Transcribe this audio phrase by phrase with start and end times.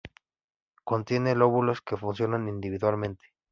[0.83, 3.27] Contiene lóbulos que funcionan individualmente.